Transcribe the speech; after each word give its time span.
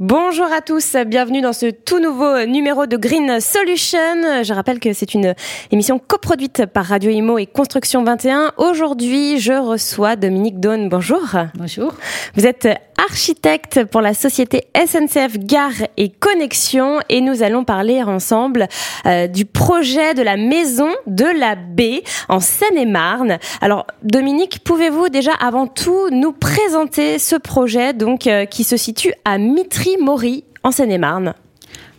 Bonjour 0.00 0.52
à 0.52 0.60
tous, 0.60 0.96
bienvenue 1.06 1.40
dans 1.40 1.52
ce 1.52 1.66
tout 1.66 2.00
nouveau 2.00 2.46
numéro 2.46 2.86
de 2.86 2.96
Green 2.96 3.38
Solution. 3.40 4.42
Je 4.42 4.52
rappelle 4.52 4.80
que 4.80 4.92
c'est 4.92 5.14
une 5.14 5.36
émission 5.70 6.00
coproduite 6.00 6.66
par 6.66 6.86
Radio 6.86 7.12
Imo 7.12 7.38
et 7.38 7.46
Construction 7.46 8.02
21. 8.02 8.54
Aujourd'hui, 8.56 9.38
je 9.38 9.52
reçois 9.52 10.16
Dominique 10.16 10.58
Daune. 10.58 10.88
Bonjour. 10.88 11.22
Bonjour. 11.54 11.94
Vous 12.34 12.44
êtes 12.44 12.66
architecte 13.08 13.84
pour 13.84 14.00
la 14.00 14.14
société 14.14 14.66
SNCF 14.76 15.38
Gare 15.38 15.86
et 15.96 16.10
Connexion 16.10 17.00
et 17.08 17.20
nous 17.20 17.42
allons 17.42 17.64
parler 17.64 18.02
ensemble 18.02 18.68
euh, 19.06 19.26
du 19.26 19.44
projet 19.44 20.14
de 20.14 20.22
la 20.22 20.36
maison 20.36 20.88
de 21.06 21.24
la 21.24 21.54
baie 21.54 22.02
en 22.28 22.40
Seine-et-Marne. 22.40 23.38
Alors 23.60 23.86
Dominique, 24.02 24.60
pouvez-vous 24.64 25.08
déjà 25.08 25.32
avant 25.32 25.66
tout 25.66 26.10
nous 26.10 26.32
présenter 26.32 27.18
ce 27.18 27.36
projet 27.36 27.92
donc 27.92 28.26
euh, 28.26 28.44
qui 28.44 28.64
se 28.64 28.76
situe 28.76 29.12
à 29.24 29.38
Mitry-Mory 29.84 30.44
en 30.62 30.70
Seine-et-Marne 30.70 31.34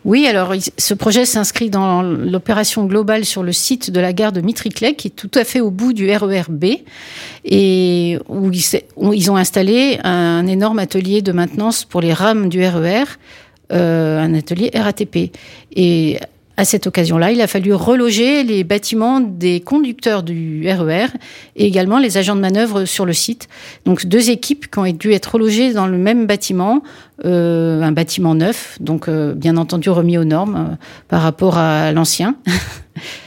oui, 0.04 0.28
alors 0.28 0.54
ce 0.78 0.94
projet 0.94 1.26
s'inscrit 1.26 1.72
dans 1.72 2.04
l'opération 2.04 2.86
globale 2.86 3.26
sur 3.26 3.42
le 3.42 3.52
site 3.52 3.90
de 3.90 4.00
la 4.00 4.14
gare 4.14 4.32
de 4.32 4.40
Mitriclet, 4.40 4.94
qui 4.94 5.08
est 5.08 5.12
tout 5.16 5.32
à 5.34 5.44
fait 5.44 5.62
au 5.62 5.72
bout 5.72 5.94
du 5.94 6.16
RERB, 6.16 6.64
et 7.44 8.20
où 8.30 8.52
ils, 8.52 9.32
ont 9.32 9.36
installé 9.36 9.98
un 10.04 10.46
énorme 10.46 10.78
atelier 10.78 11.24
de 11.24 11.32
maintenance 11.32 11.86
pour 11.86 12.02
les 12.02 12.14
rames 12.14 12.50
du 12.50 12.64
RER, 12.64 13.02
e 13.02 13.06
euh, 13.74 14.22
un 14.22 14.36
atelier 14.36 14.70
RATP. 14.76 15.32
Et 15.76 16.20
à 16.58 16.66
cette 16.66 16.88
occasion-là, 16.88 17.32
il 17.32 17.42
a 17.42 17.48
fallu 17.48 17.74
reloger 17.74 18.44
les 18.44 18.64
bâtiments 18.64 19.20
des 19.20 19.60
conducteurs 19.60 20.24
du 20.24 20.66
RER 20.70 21.06
e 21.06 21.18
et 21.56 21.66
également 21.66 22.00
les 22.00 22.18
agents 22.18 22.36
de 22.36 22.42
manœuvre 22.42 22.86
sur 22.86 23.06
le 23.06 23.14
site. 23.14 23.48
Donc 23.86 24.06
deux 24.06 24.30
équipes 24.30 24.72
qui 24.72 24.80
ont 24.80 24.92
dû 24.92 25.12
être 25.12 25.34
relogées 25.34 25.74
dans 25.74 25.88
le 25.88 25.98
même 25.98 26.28
bâtiment, 26.28 26.82
euh, 27.26 27.82
un 27.82 27.92
bâtiment 27.92 28.36
neuf, 28.36 28.78
donc 28.80 29.08
euh, 29.08 29.34
bien 29.34 29.58
entendu 29.58 29.90
remis 29.90 30.18
aux 30.18 30.24
normes 30.24 30.56
euh, 30.56 30.76
par 31.08 31.22
rapport 31.22 31.58
à 31.58 31.92
l'ancien. 31.92 32.36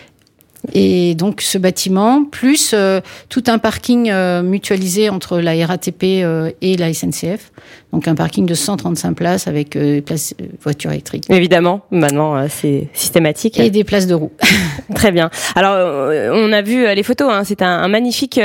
Et 0.73 1.15
donc 1.15 1.41
ce 1.41 1.59
bâtiment, 1.59 2.25
plus 2.25 2.73
euh, 2.75 3.01
tout 3.29 3.45
un 3.47 3.59
parking 3.59 4.11
euh, 4.11 4.43
mutualisé 4.43 5.09
entre 5.09 5.39
la 5.39 5.67
RATP 5.67 6.03
euh, 6.05 6.51
et 6.61 6.77
la 6.77 6.93
SNCF. 6.93 7.53
Donc 7.93 8.07
un 8.07 8.15
parking 8.15 8.45
de 8.45 8.55
135 8.55 9.15
places 9.15 9.47
avec 9.47 9.77
des 9.77 10.03
places 10.03 10.35
voitures 10.61 10.93
électriques. 10.93 11.25
Évidemment, 11.31 11.81
maintenant 11.91 12.47
c'est 12.49 12.89
systématique. 12.93 13.59
Et 13.59 13.71
des 13.71 13.85
places 13.85 14.07
de 14.07 14.15
roues. 14.15 14.33
Très 14.95 15.11
bien. 15.11 15.31
Alors 15.55 16.11
on 16.35 16.53
a 16.53 16.61
vu 16.61 16.87
les 16.95 17.03
photos, 17.03 17.31
hein, 17.33 17.45
c'est 17.45 17.63
un, 17.63 17.89
magnifique 17.89 18.39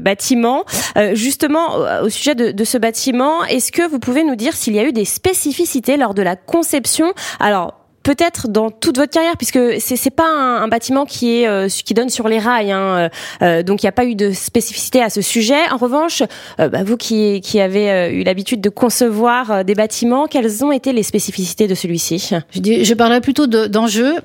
bâtiment. 0.00 0.64
justement, 1.12 1.76
au 2.02 2.08
sujet 2.08 2.34
de, 2.34 2.52
de 2.52 2.64
ce 2.64 2.78
bâtiment, 2.78 3.44
est-ce 3.44 3.70
que 3.70 3.86
vous 3.86 3.98
pouvez 3.98 4.24
nous 4.24 4.36
dire 4.36 4.54
s'il 4.54 4.74
y 4.74 4.78
a 4.78 4.84
eu 4.84 4.92
des 4.92 5.04
spécificités 5.04 5.98
lors 5.98 6.14
de 6.14 6.22
la 6.22 6.36
conception? 6.36 7.12
Alors 7.38 7.79
peut-être 8.10 8.48
dans 8.48 8.72
toute 8.72 8.98
votre 8.98 9.12
carrière, 9.12 9.36
puisque 9.36 9.60
c'est 9.78 9.94
c'est 9.94 10.10
pas 10.10 10.28
un, 10.28 10.66
bâtiment 10.66 11.04
qui 11.04 11.36
est 11.36 11.46
euh, 11.46 11.68
qui 11.68 11.94
donne 11.94 12.08
sur 12.08 12.26
les 12.26 12.40
rails, 12.40 12.72
hein, 12.72 12.80
euh, 12.80 13.08
euh, 13.42 13.62
donc 13.62 13.84
il 13.84 13.86
n'y 13.86 13.88
a 13.88 13.92
pas 13.92 14.04
eu 14.04 14.16
de 14.16 14.32
spécificité 14.32 15.00
à 15.00 15.10
ce 15.10 15.20
sujet. 15.20 15.70
En 15.70 15.76
revanche, 15.76 16.24
bah, 16.58 16.82
vous 16.84 16.96
qui 16.96 17.60
avez 17.60 18.10
eu 18.12 18.24
l'habitude 18.24 18.60
de 18.60 18.68
concevoir 18.68 19.64
des 19.64 19.76
bâtiments, 19.76 20.26
quelles 20.26 20.64
ont 20.64 20.72
été 20.72 20.92
les 20.92 21.04
spécificités 21.04 21.68
de 21.68 21.76
celui-ci? 21.76 22.32
Je, 22.52 22.82
je 22.82 22.94
parlerai 22.94 23.20
plutôt 23.20 23.46
d'enjeux. 23.46 24.16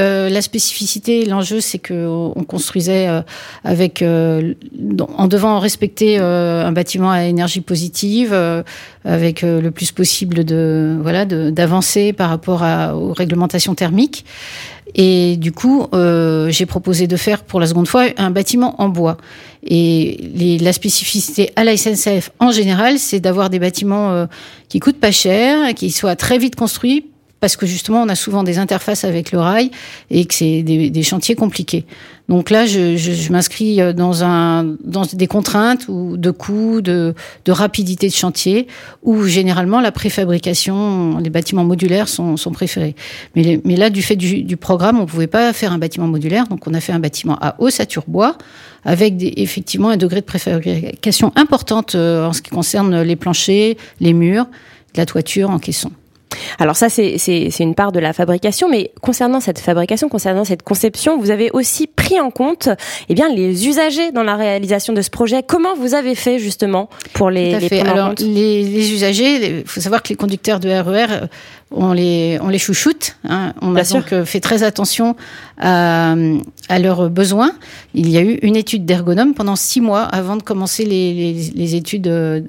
Euh, 0.00 0.30
la 0.30 0.40
spécificité, 0.40 1.26
l'enjeu, 1.26 1.60
c'est 1.60 1.78
que 1.78 2.06
on 2.34 2.44
construisait 2.44 3.08
euh, 3.08 3.20
avec, 3.62 4.00
euh, 4.00 4.54
en 5.18 5.28
devant 5.28 5.58
respecter 5.58 6.18
un 6.18 6.72
bâtiment 6.72 7.10
à 7.10 7.24
énergie 7.24 7.60
positive, 7.60 8.34
avec 9.04 9.42
le 9.42 9.70
plus 9.70 9.92
possible 9.92 10.44
de 10.44 10.96
voilà 11.00 11.24
d'avancer 11.24 12.12
par 12.12 12.30
rapport 12.30 12.62
à, 12.62 12.96
aux 12.96 13.12
réglementations 13.12 13.74
thermiques. 13.74 14.24
Et 14.94 15.36
du 15.36 15.52
coup, 15.52 15.88
j'ai 16.48 16.66
proposé 16.66 17.06
de 17.06 17.16
faire 17.16 17.42
pour 17.42 17.60
la 17.60 17.66
seconde 17.66 17.88
fois 17.88 18.06
un 18.16 18.30
bâtiment 18.30 18.80
en 18.80 18.88
bois. 18.88 19.16
Et 19.64 20.30
les, 20.34 20.58
la 20.58 20.72
spécificité 20.72 21.50
à 21.56 21.64
la 21.64 21.76
SNCF 21.76 22.30
en 22.40 22.50
général, 22.50 22.98
c'est 22.98 23.20
d'avoir 23.20 23.50
des 23.50 23.58
bâtiments 23.58 24.26
qui 24.68 24.80
coûtent 24.80 25.00
pas 25.00 25.12
cher, 25.12 25.74
qui 25.74 25.90
soient 25.90 26.16
très 26.16 26.38
vite 26.38 26.56
construits 26.56 27.11
parce 27.42 27.56
que 27.56 27.66
justement, 27.66 28.02
on 28.02 28.08
a 28.08 28.14
souvent 28.14 28.44
des 28.44 28.58
interfaces 28.58 29.02
avec 29.02 29.32
le 29.32 29.40
rail 29.40 29.72
et 30.10 30.26
que 30.26 30.32
c'est 30.32 30.62
des, 30.62 30.90
des, 30.90 31.02
chantiers 31.02 31.34
compliqués. 31.34 31.84
Donc 32.28 32.50
là, 32.50 32.66
je, 32.66 32.96
je, 32.96 33.10
je 33.10 33.32
m'inscris 33.32 33.80
euh, 33.80 33.92
dans, 33.92 34.12
dans 34.84 35.02
des 35.12 35.26
contraintes 35.26 35.88
ou 35.88 36.16
de 36.16 36.30
coûts, 36.30 36.80
de, 36.80 37.14
de 37.44 37.50
rapidité 37.50 38.06
de 38.06 38.12
chantier, 38.12 38.68
où 39.02 39.24
généralement 39.24 39.80
la 39.80 39.90
préfabrication, 39.90 41.18
les 41.18 41.30
bâtiments 41.30 41.64
modulaires 41.64 42.06
sont, 42.06 42.36
sont 42.36 42.52
préférés. 42.52 42.94
Mais, 43.34 43.60
mais 43.64 43.74
là, 43.74 43.90
du 43.90 44.02
fait 44.02 44.14
du, 44.14 44.44
du 44.44 44.56
programme, 44.56 45.00
on 45.00 45.06
pouvait 45.06 45.26
pas 45.26 45.52
faire 45.52 45.72
un 45.72 45.78
bâtiment 45.78 46.06
modulaire, 46.06 46.46
donc 46.46 46.68
on 46.68 46.74
a 46.74 46.80
fait 46.80 46.92
un 46.92 47.00
bâtiment 47.00 47.38
à 47.40 47.60
ossature 47.60 48.04
bois, 48.06 48.38
avec 48.84 49.16
des, 49.16 49.32
effectivement 49.38 49.88
un 49.88 49.96
degré 49.96 50.20
de 50.20 50.26
préfabrication 50.26 51.32
importante 51.34 51.96
euh, 51.96 52.28
en 52.28 52.32
ce 52.32 52.40
qui 52.40 52.50
concerne 52.50 53.02
les 53.02 53.16
planchers, 53.16 53.74
les 53.98 54.12
murs, 54.12 54.46
la 54.94 55.06
toiture 55.06 55.50
en 55.50 55.58
caisson. 55.58 55.90
Alors 56.58 56.76
ça, 56.76 56.88
c'est 56.88 57.50
une 57.60 57.74
part 57.74 57.92
de 57.92 58.00
la 58.00 58.12
fabrication, 58.12 58.68
mais 58.68 58.92
concernant 59.00 59.40
cette 59.40 59.58
fabrication, 59.58 60.08
concernant 60.08 60.44
cette 60.44 60.62
conception, 60.62 61.18
vous 61.18 61.30
avez 61.30 61.50
aussi 61.52 61.86
pris 61.86 62.20
en 62.20 62.30
compte 62.30 62.68
eh 63.08 63.14
bien, 63.14 63.28
les 63.28 63.66
usagers 63.68 64.12
dans 64.12 64.22
la 64.22 64.36
réalisation 64.36 64.92
de 64.92 65.02
ce 65.02 65.10
projet. 65.10 65.42
Comment 65.46 65.74
vous 65.74 65.94
avez 65.94 66.14
fait 66.14 66.38
justement 66.38 66.88
pour 67.14 67.30
les, 67.30 67.58
les 67.58 67.68
prendre 67.68 67.90
Alors, 67.90 68.14
les, 68.18 68.64
les, 68.64 68.92
usagers, 68.92 69.60
il 69.60 69.66
faut 69.66 69.80
savoir 69.80 70.02
que 70.02 70.10
les 70.10 70.16
conducteurs 70.16 70.60
de 70.60 70.68
RER, 70.68 71.06
e 71.10 71.26
on 71.74 71.92
les, 71.92 72.38
on 72.42 72.48
les 72.48 72.58
chouchoute. 72.58 73.16
Hein. 73.28 73.54
On 73.62 73.74
a 73.76 73.82
donc 73.84 74.12
euh, 74.12 74.24
fait 74.24 74.40
très 74.40 74.62
attention 74.62 75.16
à, 75.58 76.14
à, 76.68 76.78
leurs 76.78 77.08
besoins. 77.08 77.52
Il 77.94 78.10
y 78.10 78.18
a 78.18 78.22
eu 78.22 78.38
une 78.42 78.56
étude 78.56 78.84
d'ergonome 78.84 79.34
pendant 79.34 79.56
six 79.56 79.80
mois 79.80 80.02
avant 80.02 80.36
de 80.36 80.42
commencer 80.42 80.84
les, 80.84 81.14
les, 81.14 81.50
les 81.54 81.74
études 81.74 82.08
euh, 82.08 82.42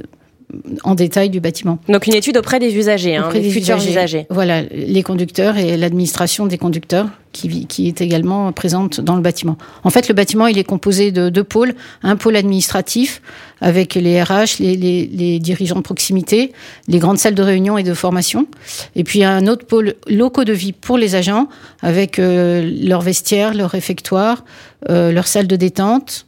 en 0.83 0.95
détail 0.95 1.29
du 1.29 1.39
bâtiment. 1.39 1.79
Donc 1.89 2.07
une 2.07 2.15
étude 2.15 2.37
auprès 2.37 2.59
des 2.59 2.75
usagers, 2.75 3.15
hein, 3.15 3.29
des, 3.33 3.49
futurs 3.49 3.77
usagers. 3.77 4.25
Voilà, 4.29 4.61
les 4.63 5.03
conducteurs 5.03 5.57
et 5.57 5.77
l'administration 5.77 6.45
des 6.45 6.57
conducteurs 6.57 7.07
qui, 7.31 7.65
qui, 7.65 7.87
est 7.87 8.01
également 8.01 8.51
présente 8.51 9.01
dans 9.01 9.15
le 9.15 9.21
bâtiment. 9.21 9.57
En 9.83 9.89
fait, 9.89 10.07
le 10.07 10.13
bâtiment, 10.13 10.47
il 10.47 10.57
est 10.57 10.63
composé 10.63 11.11
de 11.11 11.29
deux 11.29 11.43
pôles. 11.43 11.73
Un 12.03 12.15
pôle 12.15 12.35
administratif 12.35 13.21
avec 13.59 13.95
les 13.95 14.21
RH, 14.21 14.59
les, 14.59 14.75
les, 14.77 15.07
les 15.07 15.39
dirigeants 15.39 15.77
de 15.77 15.81
proximité, 15.81 16.53
les 16.87 16.99
grandes 16.99 17.17
salles 17.17 17.35
de 17.35 17.43
réunion 17.43 17.77
et 17.77 17.83
de 17.83 17.93
formation. 17.93 18.47
Et 18.95 19.03
puis 19.03 19.23
un 19.23 19.47
autre 19.47 19.65
pôle 19.65 19.95
locaux 20.07 20.43
de 20.43 20.53
vie 20.53 20.73
pour 20.73 20.97
les 20.97 21.15
agents 21.15 21.47
avec 21.81 22.19
euh, 22.19 22.69
leurs 22.81 23.01
vestiaires, 23.01 23.53
leurs 23.53 23.71
réfectoires, 23.71 24.45
euh, 24.89 25.11
leurs 25.11 25.27
salles 25.27 25.47
de 25.47 25.55
détente, 25.55 26.27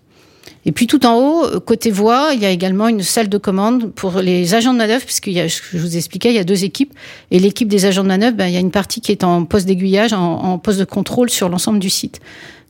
et 0.65 0.71
puis 0.71 0.87
tout 0.87 1.05
en 1.05 1.15
haut, 1.19 1.59
côté 1.59 1.91
voie, 1.91 2.31
il 2.33 2.41
y 2.41 2.45
a 2.45 2.49
également 2.49 2.87
une 2.87 3.01
salle 3.01 3.29
de 3.29 3.37
commande 3.37 3.91
pour 3.93 4.19
les 4.19 4.53
agents 4.55 4.73
de 4.73 4.79
manœuvre, 4.79 5.05
puisque 5.05 5.29
je 5.29 5.77
vous 5.77 5.95
expliquais, 5.95 6.29
il 6.29 6.35
y 6.35 6.39
a 6.39 6.43
deux 6.43 6.63
équipes. 6.63 6.93
Et 7.31 7.39
l'équipe 7.39 7.67
des 7.67 7.85
agents 7.85 8.03
de 8.03 8.07
manœuvre, 8.07 8.35
ben, 8.35 8.47
il 8.47 8.53
y 8.53 8.57
a 8.57 8.61
une 8.61 8.71
partie 8.71 9.01
qui 9.01 9.11
est 9.11 9.23
en 9.23 9.45
poste 9.45 9.67
d'aiguillage, 9.67 10.13
en, 10.13 10.57
poste 10.57 10.79
de 10.79 10.85
contrôle 10.85 11.29
sur 11.29 11.49
l'ensemble 11.49 11.79
du 11.79 11.89
site. 11.89 12.19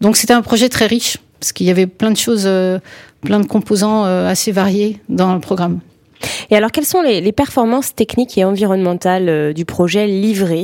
Donc 0.02 0.18
c'était 0.18 0.34
un 0.34 0.42
projet 0.42 0.68
très 0.70 0.88
riche, 0.88 1.18
parce 1.40 1.54
qu'il 1.54 1.68
y 1.68 1.72
avait 1.72 1.88
plein 1.88 2.12
de 2.12 2.18
choses, 2.18 2.44
euh, 2.46 2.80
plein 3.22 3.40
de 3.40 3.48
composants 3.48 4.06
euh, 4.06 4.28
assez 4.28 4.52
variés 4.52 5.00
dans 5.08 5.34
le 5.34 5.40
programme. 5.40 5.80
Et 6.50 6.56
alors, 6.56 6.72
quelles 6.72 6.86
sont 6.86 7.02
les, 7.02 7.32
performances 7.32 7.96
techniques 7.96 8.38
et 8.38 8.44
environnementales 8.44 9.30
euh, 9.30 9.54
du 9.54 9.66
projet 9.66 10.08
livré? 10.08 10.64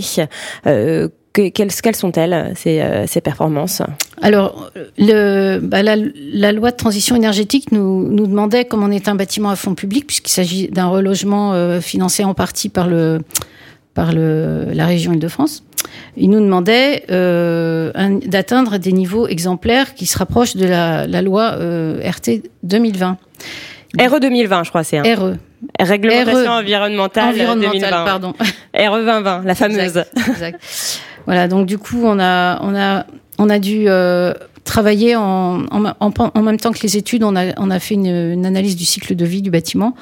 Euh, 0.67 1.09
quelles, 1.33 1.71
sont-elles, 1.95 2.55
euh, 2.67 3.05
ces, 3.07 3.21
performances? 3.21 3.81
Alors, 4.21 4.71
bah, 4.99 5.81
la, 5.83 6.51
loi 6.51 6.71
de 6.71 6.75
transition 6.75 7.15
énergétique 7.15 7.71
nous, 7.71 8.27
demandait, 8.27 8.65
comme 8.65 8.83
on 8.83 8.91
est 8.91 9.07
un 9.07 9.15
bâtiment 9.15 9.49
à 9.49 9.55
fond 9.55 9.73
public, 9.73 10.05
puisqu'il 10.05 10.31
s'agit 10.31 10.67
d'un 10.67 10.87
relogement 10.87 11.53
euh, 11.53 11.81
financé 11.81 12.23
en 12.23 12.33
partie 12.33 12.69
par, 12.69 12.87
la 12.87 14.85
région 14.85 15.13
Île-de-France, 15.13 15.63
il 16.17 16.29
nous 16.29 16.39
demandait 16.39 17.05
euh, 17.09 17.91
d'atteindre 18.25 18.77
des 18.77 18.91
niveaux 18.91 19.27
exemplaires 19.27 19.95
qui 19.95 20.05
se 20.05 20.17
rapprochent 20.17 20.55
de 20.55 20.65
la, 20.65 21.07
la 21.07 21.21
loi 21.21 21.55
euh, 21.57 22.01
RT 22.07 22.43
2020. 22.63 23.17
RE 23.99 24.19
2020, 24.19 24.63
je 24.63 24.69
crois, 24.69 24.83
c'est 24.83 24.97
un. 24.97 25.03
RE. 25.03 25.35
Réglementation 25.79 26.51
RE. 26.51 26.59
environnementale, 26.59 27.29
environnementale 27.29 27.81
2020. 27.81 28.05
pardon. 28.05 28.33
RE 28.73 28.99
2020, 28.99 29.43
la 29.43 29.55
fameuse. 29.55 29.79
Exact, 29.79 30.11
exact. 30.27 30.63
Voilà, 31.25 31.47
donc 31.47 31.65
du 31.65 31.77
coup, 31.77 32.01
on 32.03 32.19
a, 32.19 32.59
on 32.61 32.75
a, 32.75 33.05
on 33.37 33.49
a 33.49 33.59
dû 33.59 33.85
euh, 33.87 34.33
travailler 34.63 35.15
en, 35.15 35.65
en, 35.71 35.93
en, 35.99 36.41
même 36.41 36.57
temps 36.57 36.71
que 36.71 36.81
les 36.81 36.97
études. 36.97 37.23
On 37.23 37.35
a, 37.35 37.53
on 37.57 37.69
a 37.69 37.79
fait 37.79 37.95
une, 37.95 38.07
une 38.07 38.45
analyse 38.45 38.75
du 38.75 38.85
cycle 38.85 39.15
de 39.15 39.25
vie 39.25 39.41
du 39.41 39.51
bâtiment 39.51 39.95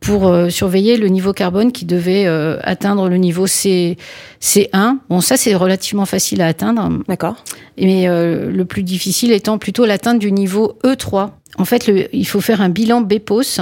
pour 0.00 0.28
euh, 0.28 0.50
surveiller 0.50 0.96
le 0.96 1.08
niveau 1.08 1.32
carbone 1.32 1.72
qui 1.72 1.84
devait 1.84 2.26
euh, 2.26 2.58
atteindre 2.62 3.08
le 3.08 3.16
niveau 3.16 3.46
C, 3.46 3.96
C1. 4.40 4.98
Bon, 5.08 5.20
ça, 5.20 5.36
c'est 5.36 5.54
relativement 5.54 6.06
facile 6.06 6.42
à 6.42 6.46
atteindre. 6.48 6.88
D'accord. 7.06 7.36
Mais 7.78 8.06
le 8.06 8.64
plus 8.64 8.82
difficile 8.82 9.32
étant 9.32 9.58
plutôt 9.58 9.84
l'atteinte 9.84 10.18
du 10.18 10.32
niveau 10.32 10.78
E3. 10.84 11.30
En 11.58 11.64
fait, 11.64 11.90
il 12.12 12.26
faut 12.26 12.40
faire 12.40 12.60
un 12.60 12.68
bilan 12.68 13.00
BPOS 13.00 13.60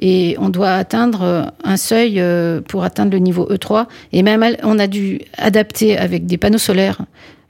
et 0.00 0.36
on 0.38 0.48
doit 0.48 0.70
atteindre 0.70 1.52
un 1.64 1.76
seuil 1.76 2.22
pour 2.68 2.84
atteindre 2.84 3.12
le 3.12 3.18
niveau 3.18 3.48
E3. 3.50 3.86
Et 4.12 4.22
même 4.22 4.44
on 4.62 4.78
a 4.78 4.86
dû 4.86 5.20
adapter 5.36 5.98
avec 5.98 6.26
des 6.26 6.38
panneaux 6.38 6.58
solaires 6.58 6.98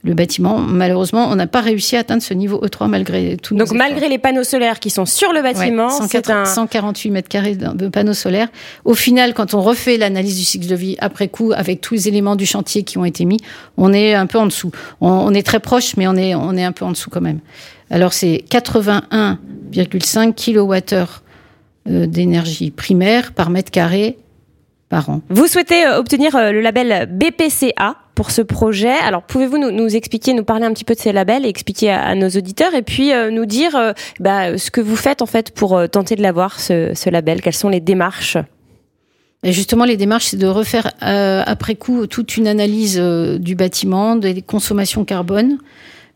le 0.03 0.13
bâtiment. 0.13 0.59
Malheureusement, 0.59 1.27
on 1.29 1.35
n'a 1.35 1.47
pas 1.47 1.61
réussi 1.61 1.95
à 1.97 1.99
atteindre 1.99 2.23
ce 2.23 2.33
niveau 2.33 2.61
E3 2.65 2.87
malgré 2.87 3.37
tout. 3.37 3.55
Donc 3.55 3.71
malgré 3.71 4.07
les 4.07 4.17
panneaux 4.17 4.43
solaires 4.43 4.79
qui 4.79 4.89
sont 4.89 5.05
sur 5.05 5.33
le 5.33 5.41
bâtiment, 5.41 5.89
c'est 5.89 6.29
un 6.29 6.45
148 6.45 7.11
mètres 7.11 7.27
carrés 7.27 7.55
de 7.55 7.87
panneaux 7.89 8.13
solaires. 8.13 8.47
Au 8.85 8.93
final, 8.93 9.33
quand 9.33 9.53
on 9.53 9.61
refait 9.61 9.97
l'analyse 9.97 10.37
du 10.37 10.45
cycle 10.45 10.67
de 10.67 10.75
vie 10.75 10.95
après 10.99 11.27
coup, 11.27 11.51
avec 11.53 11.81
tous 11.81 11.93
les 11.93 12.07
éléments 12.07 12.35
du 12.35 12.45
chantier 12.45 12.83
qui 12.83 12.97
ont 12.97 13.05
été 13.05 13.25
mis, 13.25 13.39
on 13.77 13.91
est 13.91 14.13
un 14.13 14.25
peu 14.25 14.37
en 14.37 14.45
dessous. 14.45 14.71
On, 15.01 15.33
est 15.33 15.45
très 15.45 15.59
proche, 15.59 15.97
mais 15.97 16.07
on 16.07 16.15
est 16.15 16.33
on 16.33 16.55
est 16.55 16.63
un 16.63 16.71
peu 16.71 16.85
en 16.85 16.91
dessous 16.91 17.09
quand 17.09 17.21
même. 17.21 17.39
Alors 17.89 18.13
c'est 18.13 18.45
81,5 19.71 20.33
kWh 20.35 21.21
d'énergie 22.07 22.71
primaire 22.71 23.33
par 23.33 23.49
mètre 23.49 23.71
carré 23.71 24.17
par 24.89 25.09
an. 25.09 25.21
Vous 25.29 25.47
souhaitez 25.47 25.85
euh, 25.85 25.99
obtenir 25.99 26.35
euh, 26.35 26.51
le 26.51 26.61
label 26.61 27.07
BPCA 27.11 27.95
pour 28.19 28.31
ce 28.31 28.41
projet. 28.41 28.91
Alors, 29.05 29.23
pouvez-vous 29.23 29.57
nous, 29.57 29.95
expliquer, 29.95 30.33
nous 30.33 30.43
parler 30.43 30.65
un 30.65 30.73
petit 30.73 30.83
peu 30.83 30.93
de 30.93 30.99
ces 30.99 31.13
labels 31.13 31.45
et 31.45 31.47
expliquer 31.47 31.91
à, 31.91 32.15
nos 32.15 32.27
auditeurs 32.27 32.75
et 32.75 32.81
puis 32.81 33.13
euh, 33.13 33.31
nous 33.31 33.45
dire 33.45 33.77
euh, 33.77 33.93
bah, 34.19 34.57
ce 34.57 34.71
que 34.71 34.81
vous 34.81 34.97
faites 34.97 35.21
en 35.21 35.25
fait 35.25 35.51
pour 35.51 35.77
euh, 35.77 35.87
tenter 35.87 36.17
de 36.17 36.21
l'avoir, 36.21 36.59
ce, 36.59 36.91
ce 36.93 37.09
label? 37.09 37.39
Quelles 37.39 37.53
sont 37.53 37.69
les 37.69 37.79
démarches? 37.79 38.35
Et 39.43 39.53
justement, 39.53 39.85
les 39.85 39.95
démarches, 39.95 40.25
c'est 40.25 40.37
de 40.37 40.47
refaire 40.47 40.91
après 40.99 41.75
coup 41.75 42.07
toute 42.07 42.35
une 42.35 42.45
analyse 42.45 42.99
du 42.99 43.55
bâtiment, 43.55 44.17
des 44.17 44.41
consommations 44.41 45.05
carbone, 45.05 45.57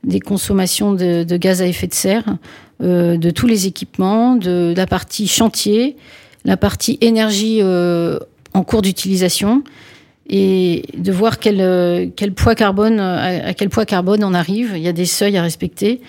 des 0.03 0.19
consommations 0.19 0.91
de, 0.91 1.23
de 1.23 1.38
gaz 1.38 1.61
à 1.61 1.67
effet 1.67 1.88
de 1.88 1.94
serre, 1.94 2.25
de 2.80 3.30
tous 3.30 3.48
les 3.48 3.68
équipements, 3.68 4.36
de, 4.36 4.74
la 4.75 4.88
partie 4.88 5.28
chantier, 5.28 5.96
la 6.44 6.58
partie 6.58 6.98
énergie 7.02 7.62
en 7.62 8.64
cours 8.64 8.81
d'utilisation, 8.81 9.64
et 10.30 10.84
de 10.98 11.12
voir 11.12 11.36
euh, 11.46 12.06
à, 12.06 12.12
quel 12.16 12.34
poids 12.34 13.86
carbone 13.86 14.24
on 14.24 14.34
arrive. 14.34 14.74
Il 14.75 14.81
y 14.81 14.88
a 14.88 14.94
des 14.94 15.06
seuils 15.06 15.38
à 15.38 15.42
respecter. 15.42 16.02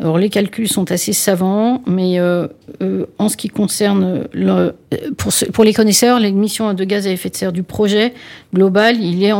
Alors 0.00 0.18
les 0.18 0.28
calculs 0.28 0.68
sont 0.68 0.90
assez 0.90 1.12
savants, 1.12 1.80
mais 1.86 2.18
euh, 2.18 2.48
euh, 2.82 3.06
en 3.18 3.28
ce 3.28 3.36
qui 3.36 3.48
concerne 3.48 4.26
pour, 5.52 5.64
les 5.64 5.72
connaisseurs, 5.72 6.18
l'émission 6.18 6.74
de 6.74 6.84
gaz 6.84 7.06
à 7.06 7.10
effet 7.10 7.30
de 7.30 7.36
serre 7.36 7.52
du 7.52 7.62
projet 7.62 8.12
global, 8.52 9.00
il 9.00 9.22
est, 9.22 9.32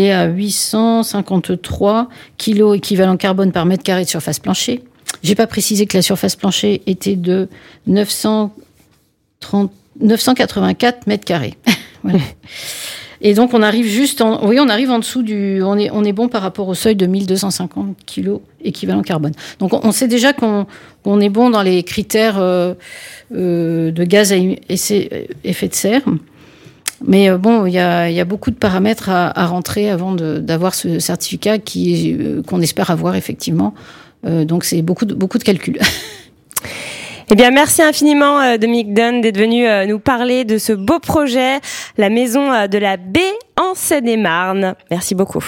est 0.00 0.12
à 0.12 0.26
853 0.26 2.08
kg 2.38 2.74
équivalent 2.76 3.16
carbone 3.16 3.50
par 3.50 3.66
mètre 3.66 3.82
carré 3.82 4.04
de 4.04 4.08
surface 4.08 4.38
plancher. 4.38 4.84
J'ai 5.22 5.34
pas 5.34 5.46
précisé 5.46 5.86
que 5.86 5.96
la 5.96 6.02
surface 6.02 6.36
plancher 6.36 6.82
était 6.86 7.16
de 7.16 7.48
930, 7.86 9.72
984 10.00 11.06
mètres 11.06 11.24
carrés. 11.24 11.54
Et 13.24 13.34
donc 13.34 13.54
on 13.54 13.62
arrive 13.62 13.86
juste 13.86 14.20
en, 14.20 14.44
oui, 14.46 14.58
on 14.60 14.68
arrive 14.68 14.90
en 14.90 14.98
dessous 14.98 15.22
du, 15.22 15.62
on 15.62 15.78
est, 15.78 15.90
on 15.92 16.02
est 16.02 16.12
bon 16.12 16.28
par 16.28 16.42
rapport 16.42 16.66
au 16.66 16.74
seuil 16.74 16.96
de 16.96 17.06
1250 17.06 17.96
kg 18.04 18.40
équivalent 18.64 19.02
carbone. 19.02 19.32
Donc 19.60 19.72
on, 19.72 19.92
sait 19.92 20.08
déjà 20.08 20.32
qu'on 20.32 20.66
on 21.04 21.20
est 21.20 21.28
bon 21.28 21.48
dans 21.48 21.62
les 21.62 21.84
critères 21.84 22.38
euh, 22.38 22.74
euh, 23.32 23.92
de 23.92 24.04
gaz 24.04 24.32
à 24.32 24.36
effet 24.68 25.68
de 25.68 25.74
serre. 25.74 26.02
Mais 27.06 27.30
euh, 27.30 27.38
bon, 27.38 27.66
il 27.66 27.72
y 27.72 27.78
a, 27.78 28.10
y 28.10 28.18
a, 28.18 28.24
beaucoup 28.24 28.50
de 28.50 28.56
paramètres 28.56 29.08
à, 29.08 29.38
à 29.40 29.46
rentrer 29.46 29.88
avant 29.88 30.14
d'avoir 30.14 30.74
ce 30.74 30.98
certificat 30.98 31.58
qu'on 31.58 32.60
espère 32.60 32.90
avoir 32.90 33.14
effectivement. 33.14 33.72
Donc 34.24 34.64
c'est 34.64 34.82
beaucoup 34.82 35.04
de, 35.04 35.14
beaucoup 35.14 35.38
de 35.38 35.44
calculs. 35.44 35.78
Eh 37.32 37.34
bien, 37.34 37.50
merci 37.50 37.80
infiniment, 37.80 38.42
euh, 38.42 38.58
Dominique 38.58 38.92
Dunn, 38.92 39.22
d'être 39.22 39.38
venu 39.38 39.66
euh, 39.66 39.86
nous 39.86 39.98
parler 39.98 40.44
de 40.44 40.58
ce 40.58 40.74
beau 40.74 40.98
projet, 40.98 41.60
la 41.96 42.10
maison 42.10 42.52
euh, 42.52 42.66
de 42.66 42.76
la 42.76 42.98
baie 42.98 43.32
en 43.56 43.74
Seine-et-Marne. 43.74 44.74
Merci 44.90 45.14
beaucoup. 45.14 45.42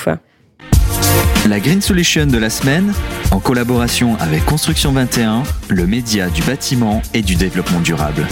La 1.47 1.61
Green 1.61 1.82
Solution 1.82 2.25
de 2.25 2.38
la 2.38 2.49
semaine, 2.49 2.94
en 3.32 3.38
collaboration 3.38 4.17
avec 4.19 4.47
Construction 4.47 4.93
21, 4.93 5.43
le 5.69 5.87
média 5.87 6.31
du 6.31 6.41
bâtiment 6.41 7.03
et 7.12 7.20
du 7.20 7.35
développement 7.35 7.81
durable. 7.81 8.27